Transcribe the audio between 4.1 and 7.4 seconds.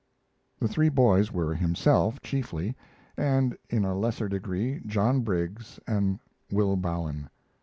degree John Briggs and Will Bowen.